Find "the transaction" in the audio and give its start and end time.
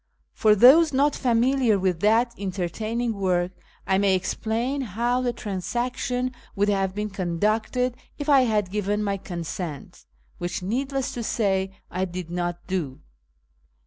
5.21-6.31